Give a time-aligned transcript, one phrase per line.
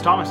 [0.00, 0.30] is Thomas.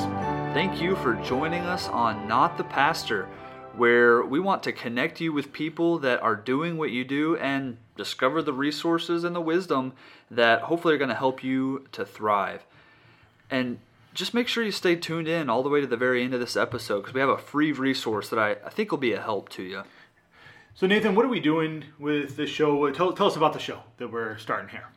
[0.56, 3.30] Thank you for joining us on Not the Pastor,
[3.76, 7.78] where we want to connect you with people that are doing what you do and
[7.96, 9.94] discover the resources and the wisdom
[10.32, 12.66] that hopefully are going to help you to thrive.
[13.52, 13.78] And
[14.16, 16.40] just make sure you stay tuned in all the way to the very end of
[16.40, 19.22] this episode because we have a free resource that I, I think will be a
[19.22, 19.84] help to you.
[20.74, 22.90] So, Nathan, what are we doing with this show?
[22.92, 24.88] Tell, tell us about the show that we're starting here.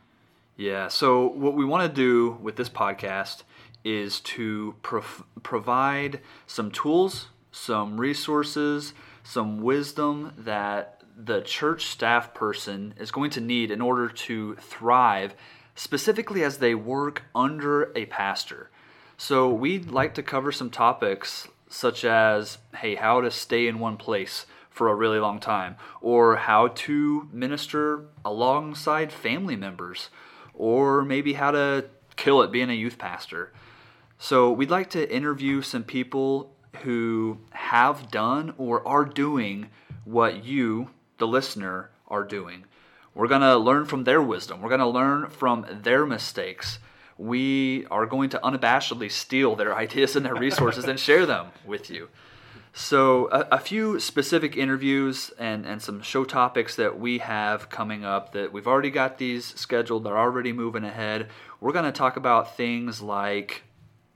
[0.55, 3.41] Yeah, so what we want to do with this podcast
[3.83, 8.93] is to prov- provide some tools, some resources,
[9.23, 15.33] some wisdom that the church staff person is going to need in order to thrive,
[15.73, 18.69] specifically as they work under a pastor.
[19.17, 23.97] So, we'd like to cover some topics such as hey, how to stay in one
[23.97, 30.09] place for a really long time, or how to minister alongside family members,
[30.53, 33.51] or maybe how to kill it being a youth pastor.
[34.17, 39.69] So, we'd like to interview some people who have done or are doing
[40.05, 42.65] what you, the listener, are doing.
[43.15, 46.79] We're going to learn from their wisdom, we're going to learn from their mistakes.
[47.15, 51.89] We are going to unabashedly steal their ideas and their resources and share them with
[51.89, 52.09] you.
[52.75, 58.03] So, a, a, few specific interviews and, and some show topics that we have coming
[58.03, 61.27] up that we've already got these scheduled, they're already moving ahead.
[61.61, 63.61] We're going to talk about things like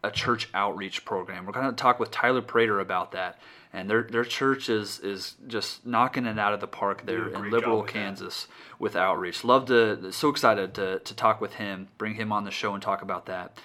[0.04, 1.46] a church outreach program.
[1.46, 3.40] We're going to talk with Tyler Prater about that.
[3.74, 7.52] And their, their church is, is just knocking it out of the park there in
[7.52, 8.80] Liberal, with Kansas that.
[8.80, 9.44] with outreach.
[9.44, 12.82] Love to, so excited to, to talk with him, bring him on the show and
[12.82, 13.60] talk about that.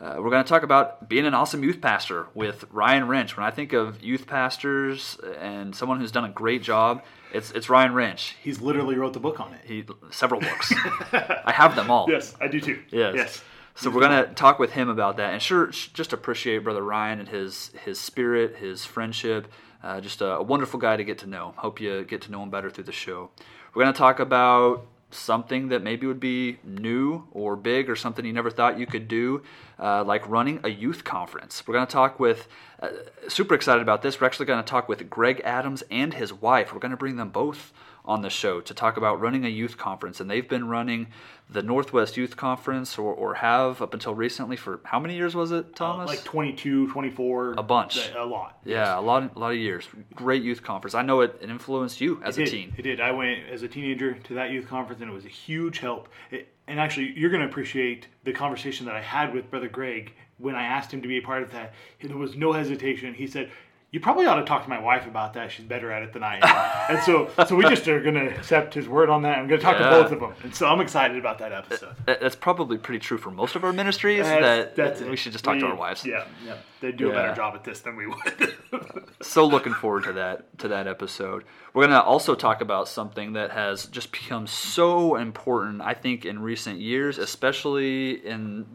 [0.00, 3.36] Uh, we're going to talk about being an awesome youth pastor with Ryan Wrench.
[3.36, 7.68] When I think of youth pastors and someone who's done a great job, it's it's
[7.68, 8.36] Ryan Wrench.
[8.42, 9.60] He's literally wrote the book on it.
[9.64, 10.72] He several books.
[11.12, 12.06] I have them all.
[12.08, 12.80] Yes, I do too.
[12.90, 13.14] Yes.
[13.16, 13.42] Yes.
[13.74, 17.28] So we're gonna talk with him about that, and sure, just appreciate Brother Ryan and
[17.28, 19.48] his his spirit, his friendship.
[19.82, 21.54] Uh, just a, a wonderful guy to get to know.
[21.56, 23.30] Hope you get to know him better through the show.
[23.74, 28.32] We're gonna talk about something that maybe would be new or big or something you
[28.32, 29.42] never thought you could do,
[29.78, 31.62] uh, like running a youth conference.
[31.66, 32.46] We're going to talk with,
[32.80, 32.90] uh,
[33.28, 34.20] super excited about this.
[34.20, 36.72] We're actually going to talk with Greg Adams and his wife.
[36.72, 37.72] We're going to bring them both
[38.08, 40.18] on the show to talk about running a youth conference.
[40.18, 41.08] And they've been running
[41.50, 45.52] the Northwest Youth Conference or, or have up until recently for how many years was
[45.52, 46.08] it, uh, Thomas?
[46.08, 47.54] Uh, like 22, 24.
[47.58, 48.10] A bunch.
[48.16, 48.58] A lot.
[48.64, 48.88] Yeah, yes.
[48.96, 49.86] a lot, a lot of years.
[50.14, 50.94] Great youth conference.
[50.94, 52.50] I know it, it influenced you as it a did.
[52.50, 52.74] teen.
[52.78, 53.00] It did.
[53.00, 56.08] I went as a teenager to that youth conference and it was a huge help.
[56.30, 60.14] It, and actually, you're going to appreciate the conversation that I had with Brother Greg
[60.38, 61.74] when I asked him to be a part of that.
[62.02, 63.12] There was no hesitation.
[63.12, 63.50] He said,
[63.90, 65.50] you probably ought to talk to my wife about that.
[65.50, 66.96] She's better at it than I am.
[66.96, 69.38] and so, so we just are going to accept his word on that.
[69.38, 69.88] I'm going to talk yeah.
[69.88, 70.34] to both of them.
[70.42, 71.94] And so I'm excited about that episode.
[72.04, 74.24] That's probably pretty true for most of our ministries.
[74.24, 76.04] That's, that that's we should just talk we, to our wives.
[76.04, 76.58] Yeah, yeah.
[76.82, 77.12] They do yeah.
[77.12, 78.54] a better job at this than we would.
[79.22, 81.44] so looking forward to that to that episode.
[81.72, 86.26] We're going to also talk about something that has just become so important, I think,
[86.26, 88.66] in recent years, especially in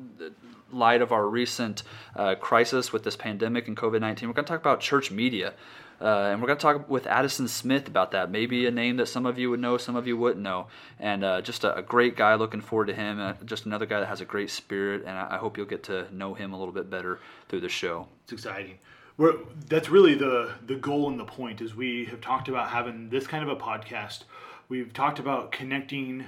[0.73, 1.83] light of our recent
[2.15, 5.53] uh, crisis with this pandemic and COVID 19, we're going to talk about church media.
[6.01, 8.29] Uh, and we're going to talk with Addison Smith about that.
[8.29, 10.67] Maybe a name that some of you would know, some of you wouldn't know.
[10.99, 12.35] And uh, just a, a, great guy.
[12.35, 13.21] Looking forward to him.
[13.21, 15.03] Uh, just another guy that has a great spirit.
[15.05, 17.69] And I, I, hope you'll get to know him a little bit better through the
[17.69, 18.07] show.
[18.23, 18.79] It's exciting.
[19.15, 23.09] We're, that's really the, the goal and the point is we have talked about having
[23.09, 24.23] this kind of a podcast.
[24.67, 26.25] We've talked about connecting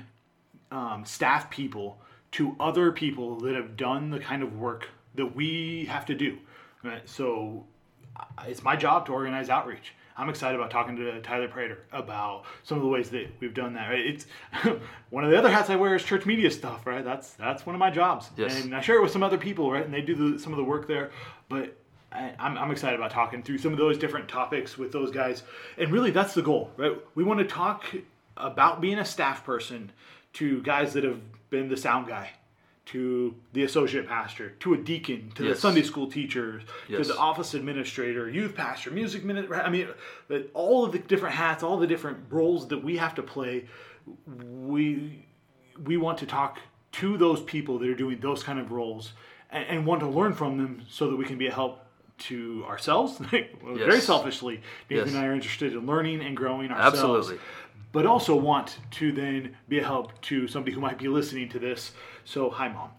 [0.71, 1.99] um, staff people
[2.35, 6.37] to other people that have done the kind of work that we have to do.
[6.83, 7.07] Right?
[7.07, 7.65] So
[8.45, 9.93] it's my job to organize outreach.
[10.17, 13.73] I'm excited about talking to Tyler Prater about some of the ways that we've done
[13.75, 13.87] that.
[13.89, 14.05] Right?
[14.05, 14.27] It's
[15.11, 17.05] one of the other hats I wear is church media stuff, right?
[17.05, 18.61] That's that's one of my jobs, yes.
[18.63, 19.85] and I share it with some other people, right?
[19.85, 21.11] And they do the, some of the work there.
[21.47, 21.77] But
[22.11, 25.43] I, I'm, I'm excited about talking through some of those different topics with those guys,
[25.77, 26.97] and really that's the goal, right?
[27.15, 27.85] We want to talk
[28.35, 29.93] about being a staff person
[30.33, 31.21] to guys that have
[31.55, 32.31] been the sound guy,
[32.85, 35.55] to the associate pastor, to a deacon, to yes.
[35.55, 37.07] the Sunday school teacher, yes.
[37.07, 39.55] to the office administrator, youth pastor, music minister.
[39.55, 39.87] I mean,
[40.53, 43.65] all of the different hats, all the different roles that we have to play.
[44.37, 45.25] We
[45.83, 46.59] we want to talk
[46.93, 49.13] to those people that are doing those kind of roles
[49.49, 51.84] and, and want to learn from them so that we can be a help
[52.17, 53.19] to ourselves.
[53.31, 53.47] yes.
[53.63, 55.15] Very selfishly, Nathan yes.
[55.15, 56.99] and I are interested in learning and growing ourselves.
[56.99, 57.39] Absolutely
[57.95, 61.57] but also want to then be a help to somebody who might be listening to
[61.57, 61.93] this.
[62.25, 62.89] So, hi, mom.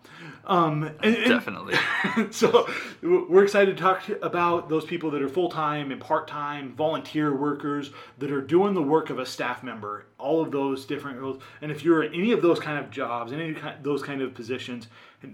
[0.46, 1.74] Um, and, and Definitely.
[2.30, 2.66] so,
[3.02, 7.36] we're excited to talk about those people that are full time and part time volunteer
[7.36, 11.42] workers that are doing the work of a staff member, all of those different roles.
[11.60, 14.32] And if you're in any of those kind of jobs, any kind, those kind of
[14.32, 14.88] positions,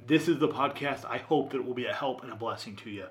[0.09, 1.05] this is the podcast.
[1.05, 3.07] I hope that it will be a help and a blessing to you.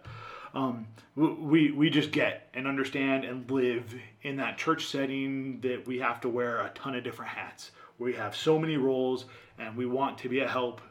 [0.54, 6.00] Um, we we just get and understand and live in that church setting that we
[6.00, 7.72] have to wear a ton of different hats.
[8.00, 9.26] We have so many roles,
[9.58, 10.82] and we want to be a help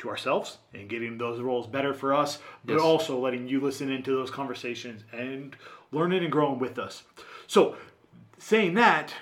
[0.00, 2.82] to ourselves and getting those roles better for us, but Yes.
[2.82, 5.56] also letting you listen into those conversations and
[5.92, 7.02] learning and growing with us.
[7.46, 7.76] So,
[8.38, 9.14] saying that,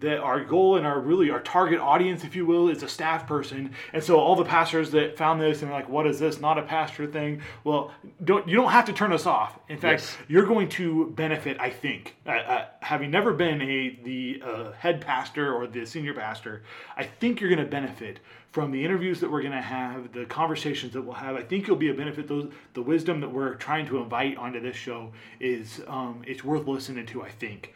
[0.00, 3.26] that our goal and our really our target audience, if you will, is a staff
[3.26, 3.70] person.
[3.92, 6.40] And so all the pastors that found this and like, "What is this?
[6.40, 7.92] Not a pastor thing?" Well,
[8.24, 9.58] don't you don't have to turn us off.
[9.68, 10.18] In fact, Yes.
[10.28, 11.56] you're going to benefit.
[11.60, 16.14] I think, uh, uh, having never been a the uh, head pastor or the senior
[16.14, 16.62] pastor,
[16.96, 18.20] I think you're going to benefit
[18.52, 21.36] from the interviews that we're going to have, the conversations that we'll have.
[21.36, 22.26] I think you'll be a benefit.
[22.26, 26.66] Those the wisdom that we're trying to invite onto this show is um, it's worth
[26.66, 27.22] listening to.
[27.22, 27.72] I think.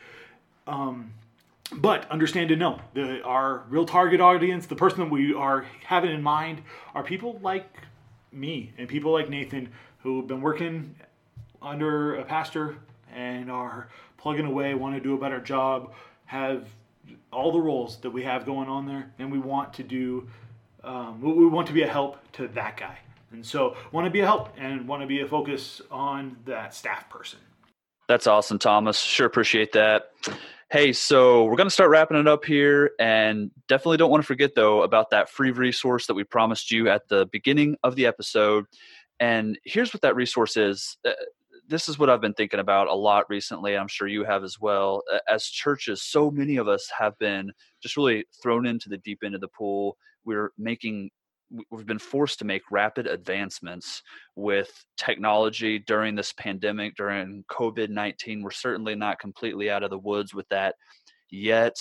[0.66, 1.12] Um,
[1.72, 6.10] but understand and know the our real target audience, the person that we are having
[6.10, 6.62] in mind,
[6.94, 7.68] are people like
[8.32, 9.70] me and people like Nathan
[10.02, 10.94] who have been working
[11.62, 12.76] under a pastor
[13.14, 15.92] and are plugging away, want to do a better job,
[16.26, 16.66] have
[17.32, 20.28] all the roles that we have going on there, and we want to do,
[20.84, 22.98] um, we we want to be a help to that guy.
[23.32, 26.74] And so, want to be a help and want to be a focus on that
[26.74, 27.38] staff person.
[28.10, 28.98] That's awesome, Thomas.
[28.98, 30.10] Sure appreciate that.
[30.68, 32.90] Hey, so we're going to start wrapping it up here.
[32.98, 36.88] And definitely don't want to forget, though, about that free resource that we promised you
[36.88, 38.64] at the beginning of the episode.
[39.20, 40.96] And here's what that resource is.
[41.04, 41.12] Uh,
[41.68, 43.76] This is what I've been thinking about a lot recently.
[43.76, 45.04] I'm sure you have as well.
[45.12, 49.20] Uh, As churches, so many of us have been just really thrown into the deep
[49.24, 49.96] end of the pool.
[50.24, 51.10] We're making
[51.70, 54.02] we've been forced to make rapid advancements
[54.36, 58.42] with technology during this pandemic, during COVID 19.
[58.42, 60.74] We're certainly not completely out of the woods with that
[61.30, 61.74] yet.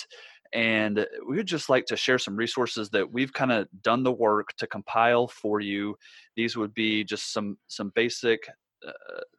[0.52, 4.12] And we would just like to share some resources that we've kind of done the
[4.12, 5.96] work to compile for you.
[6.34, 8.48] These would be just some some basic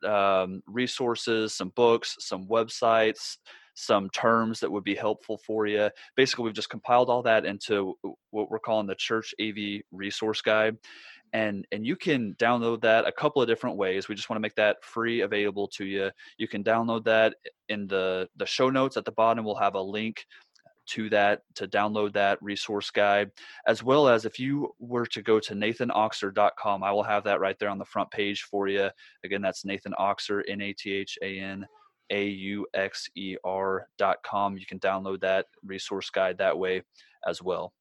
[0.06, 3.38] uh, um, resources, some books, some websites,
[3.74, 5.90] some terms that would be helpful for you.
[6.16, 7.96] Basically, we've just compiled all that into
[8.32, 10.78] what we're calling the Church AV Resource Guide.
[11.34, 14.10] And, and you can download that a couple of different ways.
[14.10, 16.12] We just want to make that free available to you.
[16.38, 17.36] You can download that
[17.70, 19.46] in the, the show notes at the bottom.
[19.46, 20.26] We'll have a link
[20.88, 23.32] to that to download that resource guide
[23.68, 27.58] as well as if you were to go to nathanauxer.com i will have that right
[27.60, 28.90] there on the front page for you
[29.24, 31.66] again that's nathan auxer n-a-t-h-a-n
[32.12, 36.84] a-u-x-e-r dot com you can download that resource guide that way
[37.28, 37.74] as well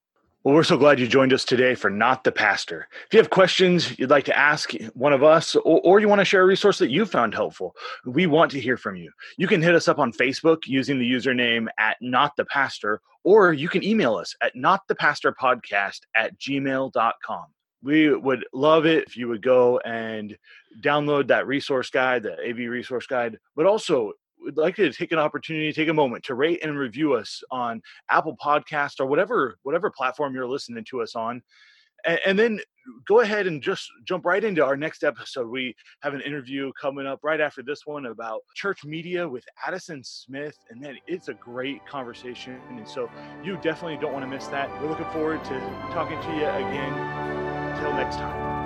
[0.42, 2.88] Well, we're so glad you joined us today for Not the Pastor.
[3.06, 6.20] If you have questions you'd like to ask one of us, or, or you want
[6.20, 9.10] to share a resource that you found helpful, we want to hear from you.
[9.36, 13.52] You can hit us up on Facebook using the username at Not the Pastor, or
[13.52, 17.46] you can email us at notthepastorpodcast at gmail.com.
[17.82, 20.36] We would love it if you would go and
[20.80, 24.12] download that resource guide, the AV resource guide, but also
[24.44, 27.82] we'd like to take an opportunity, take a moment to rate and review us on
[28.10, 31.42] Apple Podcast or whatever whatever platform you're listening to us on.
[32.06, 32.60] And, and then
[33.06, 35.48] go ahead and just jump right into our next episode.
[35.48, 40.02] We have an interview coming up right after this one about church media with Addison
[40.02, 40.56] Smith.
[40.70, 42.58] And then it's a great conversation.
[42.70, 43.10] And so
[43.44, 44.70] you definitely don't want to miss that.
[44.80, 45.60] We're looking forward to
[45.92, 47.49] talking to you again.
[47.80, 48.59] Until next time.